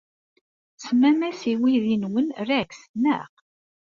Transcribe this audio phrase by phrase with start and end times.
[0.77, 2.71] Tsemmam-as i weydi-nwen Rex,
[3.03, 3.27] naɣ?